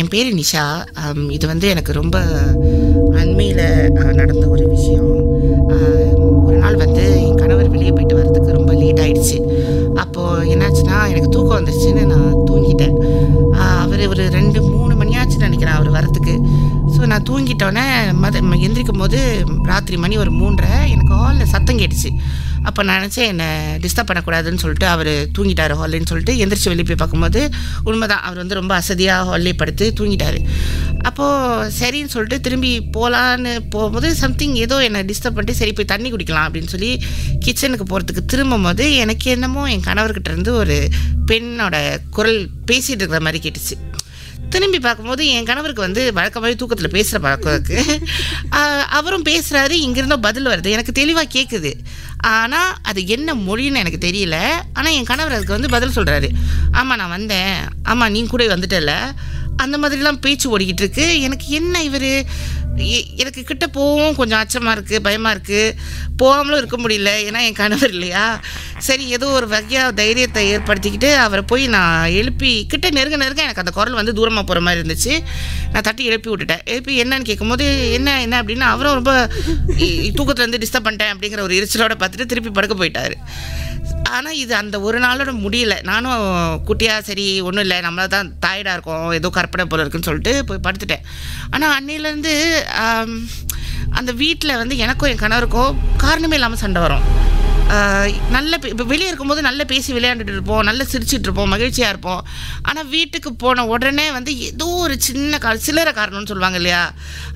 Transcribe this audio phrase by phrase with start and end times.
[0.00, 0.64] என் பேர் நிஷா.
[1.36, 2.16] இது வந்து எனக்கு ரொம்ப
[3.20, 3.66] அண்மையில்
[4.12, 5.12] நடந்த ஒரு விஷயம்.
[6.46, 6.93] ஒரு நாள் வந்து
[18.34, 19.18] தூங்கிட்டோன்னே எந்திரிக்கும் போது
[19.62, 22.10] ராத்திரி மணி ஒரு மூன்றரை எனக்கு ஹாலில் சத்தம் கேட்டுச்சு.
[22.68, 23.46] அப்போ நான் நினச்சேன் என்னை
[23.82, 26.34] டிஸ்டர்ப் பண்ணக்கூடாதுன்னு சொல்லிட்டு அவர் தூங்கிட்டார் ஹாலின்னு சொல்லிட்டு.
[26.42, 27.40] எந்திரிச்சு வெளியே போய் பார்க்கும்போது
[27.84, 30.38] உண்மைதான் அவர் வந்து ரொம்ப அசதியாக ஹால்லே படுத்து தூங்கிட்டார்.
[31.08, 36.46] அப்போது சரின்னு சொல்லிட்டு திரும்பி போகலான்னு போகும்போது சம்திங் ஏதோ என்னை டிஸ்டர்ப் பண்ணிட்டு சரி போய் தண்ணி குடிக்கலாம்
[36.48, 36.92] அப்படின்னு சொல்லி
[37.46, 40.78] கிச்சனுக்கு போகிறதுக்கு திரும்பும்போது எனக்கு என்னமோ என் கணவர்கிட்ட இருந்து ஒரு
[41.30, 41.76] பெண்ணோட
[42.10, 43.76] குரல் பேசிகிட்டு இருக்கிற மாதிரி கேட்டுச்சு.
[44.54, 47.78] திரும்பி பார்க்கும்போது என் கணவருக்கு வந்து வழக்கமாகவே தூக்கத்தில் பேசுகிற பழக்கம் இருக்கு.
[48.98, 50.74] அவரும் பேசுகிறாரு இங்கேருந்தோ பதில் வருது.
[50.76, 51.72] எனக்கு தெளிவாக கேட்குது
[52.34, 54.36] ஆனால் அது என்ன மொழின்னு எனக்கு தெரியல.
[54.78, 56.28] ஆனால் என் கணவர் அதுக்கு வந்து பதில் சொல்கிறாரு
[56.78, 57.56] ஆமாம் நான் வந்தேன்.
[57.92, 58.94] ஆமாம் நீ கூட வந்துட்டல.
[59.66, 62.12] அந்த மாதிரிலாம் பேச்சு ஓடிக்கிட்டு இருக்கு எனக்கு என்ன இவர்?
[63.22, 65.74] எனக்கு கிட்ட போகவும் கொஞ்சம் அச்சமாக இருக்குது பயமாக இருக்குது
[66.20, 68.24] போகாமலும் இருக்க முடியல ஏன்னா என் கணவர் இல்லையா?
[68.86, 73.74] சரி ஏதோ ஒரு வகையாக தைரியத்தை ஏற்படுத்திக்கிட்டு அவரை போய் நான் எழுப்பி கிட்ட நெருங்க நெருங்க எனக்கு அந்த
[73.78, 75.14] குரல் வந்து தூரமாக போகிற மாதிரி இருந்துச்சு.
[75.74, 76.64] நான் தட்டி எழுப்பி விட்டுட்டேன்.
[76.74, 77.66] எழுப்பி என்னன்னு கேட்கும்போது
[77.98, 79.14] என்ன என்ன அப்படின்னா அவரும் ரொம்ப
[80.18, 83.16] தூக்கத்தில் வந்து டிஸ்டர்ப் பண்ணிட்டேன் அப்படிங்கிற ஒரு எரிச்சலோட பார்த்துட்டு திருப்பி படுக்க போயிட்டார்.
[84.16, 85.74] ஆனால் இது அந்த ஒரு நாளோட முடியல.
[85.90, 86.22] நானும்
[86.68, 91.04] குட்டியாக சரி ஒன்றும் இல்லை நம்மள தான் தாயடாக இருக்கோம் ஏதோ கற்பனை போல இருக்குன்னு சொல்லிட்டு போய் படுத்துட்டேன்.
[91.54, 92.34] ஆனால் அன்னையிலேருந்து
[94.00, 97.06] அந்த வீட்டில் வந்து எனக்கும் என் கணவருக்கும் காரணமே இல்லாமல் சண்டை வரும்.
[98.34, 102.22] நல்ல இப்போ வெளியே இருக்கும்போது நல்ல பேசி விளையாண்டுட்டு இருப்போம் நல்ல சிரிச்சுட்டு இருப்போம் மகிழ்ச்சியாக இருப்போம்.
[102.68, 106.82] ஆனால் வீட்டுக்கு போன உடனே வந்து ஏதோ ஒரு சின்ன கா சில்லறை காரணம்னு சொல்லுவாங்க இல்லையா?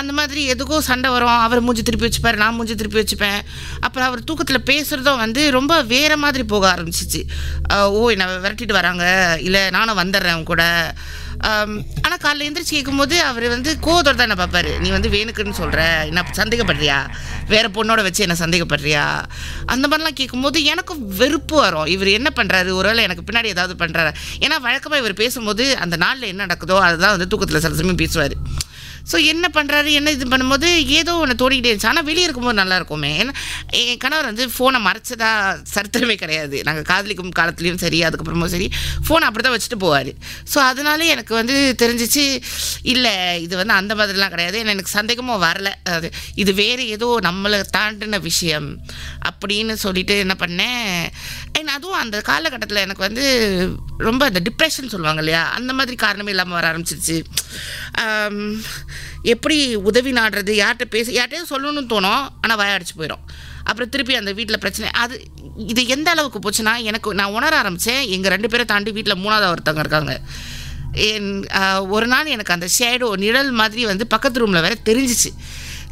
[0.00, 1.40] அந்த மாதிரி எதுக்கோ சண்டை வரும்.
[1.46, 3.40] அவர் மூஞ்சி திருப்பி வச்சுப்பார் நான் மூஞ்சி திருப்பி வச்சுப்பேன்.
[3.86, 7.22] அப்புறம் அவர் தூக்கத்தில் பேசுகிறதும் வந்து ரொம்ப வேறு மாதிரி போக ஆரம்பிச்சிச்சு.
[7.96, 9.04] ஓ என்னை விரட்டிட்டு வராங்க.
[9.48, 10.64] இல்லை நானும் வந்துடுறேன் கூட.
[12.12, 16.98] ஆனால் காலைல எந்திரிச்சு கேட்கும்போது அவர் வந்து கோதோட தானே பார்ப்பாரு நீ வந்து வேணுக்குன்னு சொல்கிற என்ன சந்தேகப்படுறியா?
[17.48, 19.04] வேற பொண்ணோட வச்சு என்ன சந்தேகப்படுறியா?
[19.66, 21.86] அந்த மாதிரிலாம் கேட்கும்போது எனக்கும் வெறுப்பு வரும்.
[21.86, 26.46] இவர் என்ன பண்ணுறாரு ஒருவேளை எனக்கு பின்னாடி ஏதாவது பண்ணுறாரு ஏன்னா வழக்கமாக இவர் பேசும்போது அந்த நாளில் என்ன
[26.46, 28.36] நடக்குதோ அதுதான் வந்து தூக்கத்தில் சில சமயம் பேசுவார்.
[29.10, 30.68] ஸோ என்ன பண்ணுறாரு என்ன இது பண்ணும்போது
[30.98, 31.90] ஏதோ ஒன்று தோடிக்கிட்டே இருந்துச்சு.
[31.92, 33.12] ஆனால் வெளியே இருக்கும்போது நல்லா இருக்குமே.
[33.22, 33.34] ஏன்னா
[33.80, 35.30] என் கணவர் வந்து ஃபோனை மறைச்சதா
[35.74, 36.56] சரித்திரமே கிடையாது.
[36.68, 38.68] நாங்கள் காதலிக்கும் காலத்துலேயும் சரி அதுக்கப்புறமும் சரி
[39.06, 40.12] ஃபோனை அப்படி தான் வச்சுட்டு போவார்.
[40.52, 42.26] ஸோ அதனால எனக்கு வந்து தெரிஞ்சிச்சு
[42.94, 43.14] இல்லை
[43.44, 44.58] இது வந்து அந்த மாதிரிலாம் கிடையாது.
[44.62, 45.70] ஏன்னா எனக்கு சந்தேகமும் வரல.
[45.96, 46.10] அது
[46.42, 48.68] இது வேறு ஏதோ நம்மளை தாண்டின விஷயம்
[49.30, 50.90] அப்படின்னு சொல்லிட்டு என்ன பண்ணேன்.
[51.58, 53.24] ஏன்னா அதுவும் அந்த காலகட்டத்தில் எனக்கு வந்து
[54.08, 55.42] ரொம்ப அந்த டிப்ரெஷன் சொல்லுவாங்க இல்லையா?
[55.58, 57.18] அந்த மாதிரி காரணமே இல்லாமல் வர ஆரம்பிச்சிருச்சு.
[59.32, 59.56] எப்படி
[59.88, 63.24] உதவி நாடுறது யார்கிட்ட பேச யார்கிட்டயும் சொல்லணும்னு தோணும் ஆனால் வாயடிச்சு போயிடும்
[63.68, 65.14] அப்புறம் திருப்பி அந்த வீட்டில் பிரச்சனை அது
[65.72, 69.84] இது எந்த அளவுக்கு போச்சுன்னா எனக்கு நான் உணர ஆரம்பித்தேன் எங்கள் ரெண்டு பேரை தாண்டி வீட்டில் மூணாவது ஒருத்தவங்க
[69.84, 70.14] இருக்காங்க.
[71.08, 71.28] என்
[71.96, 75.30] ஒரு நாள் எனக்கு அந்த ஷேடோ நிழல் மாதிரி வந்து பக்கத்து ரூமில் வேற தெரிஞ்சிச்சு.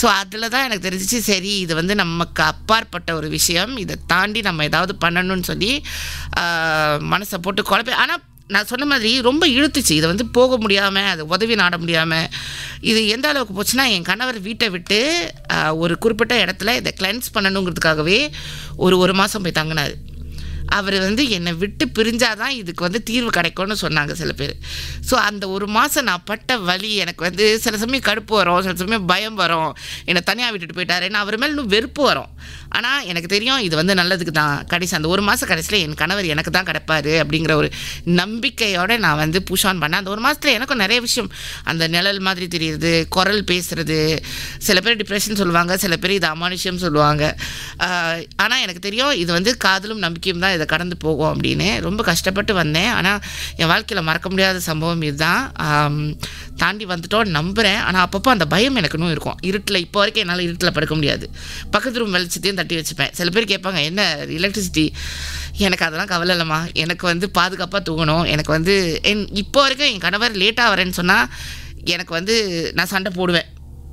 [0.00, 4.64] ஸோ அதில் தான் எனக்கு தெரிஞ்சிச்சு சரி இது வந்து நமக்கு அப்பாற்பட்ட ஒரு விஷயம் இதை தாண்டி நம்ம
[4.70, 5.72] ஏதாவது பண்ணணும்னு சொல்லி
[7.14, 8.22] மனசை போட்டு குழப்பி ஆனால்
[8.54, 9.92] நான் சொன்ன மாதிரி ரொம்ப இழுத்துச்சு.
[9.98, 12.28] இதை வந்து போக முடியாமல் அது உதவி நாட முடியாமல்
[12.90, 14.98] இது எந்த அளவுக்கு போச்சுன்னா என் கணவர் வீட்டை விட்டு
[15.82, 18.18] ஒரு குறிப்பிட்ட இடத்துல இதை கிளென்ஸ் பண்ணணுங்கிறதுக்காகவே
[18.76, 19.94] ஒரு ஒரு மாதம் போய் தங்கினார்.
[20.78, 24.54] அவர் வந்து என்னை விட்டு பிரிஞ்சாதான் இதுக்கு வந்து தீர்வு கிடைக்கும்னு சொன்னாங்க சில பேர்.
[25.08, 29.06] ஸோ அந்த ஒரு மாதம் நான் பட்ட வலி எனக்கு வந்து சில சமயம் கடுப்பு வரும் சில சமயம்
[29.12, 29.70] பயம் வரும்.
[30.10, 31.06] என்னை தனியாக விட்டுட்டு போயிட்டாரு.
[31.10, 32.30] ஏன்னா அவர் மேலே இன்னும் வெறுப்பு வரும்.
[32.76, 34.54] ஆனால் எனக்கு தெரியும் இது வந்து நல்லதுக்கு தான்.
[34.72, 37.68] கடைசி அந்த ஒரு மாதம் கடைசியில் என் கணவர் எனக்கு தான் கிடைப்பாரு அப்படிங்கிற ஒரு
[38.20, 40.00] நம்பிக்கையோடு நான் வந்து புஷ் ஆன் பண்ணேன்.
[40.02, 41.30] அந்த ஒரு மாதத்தில் எனக்கும் நிறைய விஷயம்.
[41.72, 43.98] அந்த நிழல் மாதிரி தெரியுது குரல் பேசுகிறது
[44.68, 47.22] சில பேர் டிப்ரெஷன் சொல்லுவாங்க சில பேர் இது அமானுஷ்யம் சொல்லுவாங்க.
[48.42, 52.90] ஆனால் எனக்கு தெரியும் இது வந்து காதலும் நம்பிக்கையும் தான் இதை கடந்து போகும் அப்படின்னு ரொம்ப கஷ்டப்பட்டு வந்தேன்.
[52.98, 53.20] ஆனால்
[53.60, 55.42] என் வாழ்க்கையில் மறக்க முடியாத சம்பவம் இதுதான்.
[56.62, 59.38] தாண்டி வந்துட்டோம் நம்புகிறேன் ஆனால் அப்பப்போ அந்த பயம் எனக்கு இன்னும் இருக்கும்.
[59.48, 61.26] இருட்டில் இப்போ வரைக்கும் என்னால் இருட்டில் படுக்க முடியாது.
[61.74, 63.12] பக்கத்து ரூம் வெளிச்சத்தையும் தட்டி வச்சுப்பேன்.
[63.18, 64.02] சில பேர் கேட்பாங்க என்ன
[64.38, 64.86] எலக்ட்ரிசிட்டி
[65.66, 66.60] எனக்கு அதெல்லாம் கவலை இல்லைம்மா.
[66.82, 68.24] எனக்கு வந்து பாதுகாப்பாக தூங்கணும்.
[68.34, 68.74] எனக்கு வந்து
[69.10, 71.26] என் இப்போ வரைக்கும் என் கணவர் லேட்டாக வரேன்னு சொன்னால்
[71.94, 72.36] எனக்கு வந்து
[72.78, 73.48] நான் சண்டை போடுவேன்.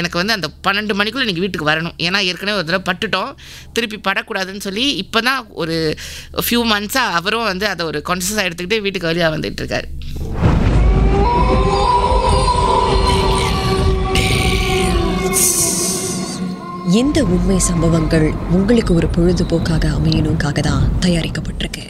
[0.00, 1.96] எனக்கு வந்து அந்த பன்னெண்டு மணிக்குள்ளே நீங்கள் வீட்டுக்கு வரணும்.
[2.06, 3.32] ஏன்னா ஏற்கனவே ஒரு தடவை பட்டுட்டோம்.
[3.76, 5.76] திருப்பி படக்கூடாதுன்னு சொல்லி இப்போ தான் ஒரு
[6.46, 9.88] ஃபியூ மந்த்ஸாக அவரும் வந்து அதை ஒரு கான்சியஸாக எடுத்துக்கிட்டு வீட்டுக்கு வழியாக வந்துட்டு இருக்காரு.
[17.00, 21.84] இந்த உண்மை சம்பவங்கள் உங்களுக்கு ஒரு பொழுதுபோக்காக அமையணுக்காக தான் தயாரிக்கப்பட்டிருக்கு.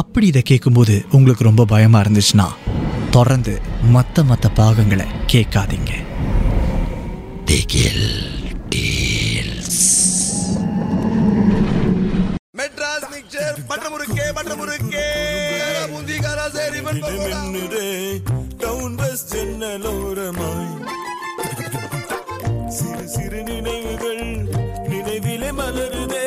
[0.00, 2.46] அப்படி இதை கேட்கும்போது உங்களுக்கு ரொம்ப பயமா இருந்துச்சுன்னா
[3.16, 3.54] தொடர்ந்து
[3.96, 5.92] மற்ற மற்ற பாகங்களை கேட்காதீங்க.
[12.54, 15.06] மெட்ராஸ் மிக்சர் பட்ட முறுக்கே பட்ட முறுக்கே
[15.92, 17.86] பூந்திகாரா சரி மின்னுதே
[18.56, 20.70] டவுன் பஸ் ஜன்னலோரமாய்
[22.76, 24.24] சிறு சிறு நினைவுகள்
[24.88, 26.26] நினைவிலே மலருதே.